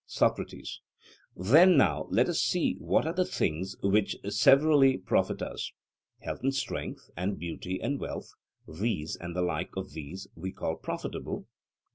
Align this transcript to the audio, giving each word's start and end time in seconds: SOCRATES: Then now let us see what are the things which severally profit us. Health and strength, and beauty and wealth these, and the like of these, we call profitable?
SOCRATES: 0.07 0.81
Then 1.35 1.77
now 1.77 2.07
let 2.09 2.27
us 2.27 2.39
see 2.41 2.75
what 2.79 3.05
are 3.05 3.13
the 3.13 3.23
things 3.23 3.75
which 3.83 4.15
severally 4.29 4.97
profit 4.97 5.43
us. 5.43 5.71
Health 6.21 6.39
and 6.41 6.55
strength, 6.55 7.11
and 7.15 7.37
beauty 7.37 7.79
and 7.79 7.99
wealth 7.99 8.31
these, 8.67 9.15
and 9.15 9.35
the 9.35 9.43
like 9.43 9.75
of 9.77 9.91
these, 9.91 10.27
we 10.33 10.53
call 10.53 10.77
profitable? 10.77 11.45